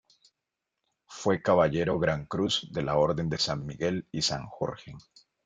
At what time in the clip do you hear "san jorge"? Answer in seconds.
4.23-4.95